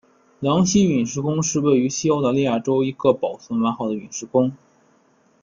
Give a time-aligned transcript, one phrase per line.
[0.39, 4.51] 狼溪陨石坑是位于西澳大利亚州一个保存完好的陨石坑。